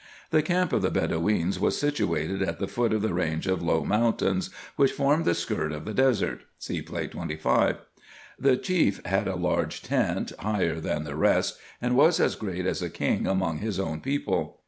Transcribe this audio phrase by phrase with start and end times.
[0.31, 3.83] The camp of the Bedoweens was situated at the foot of the range of low
[3.85, 7.77] mountains which form the skirt of the desert (See Plate 25).
[8.39, 12.81] The chief had a large tent, higher than the rest, and was as great as
[12.81, 14.57] a king among his own people.